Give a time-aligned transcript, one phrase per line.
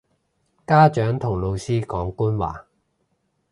[0.65, 2.65] 家長同老師講官話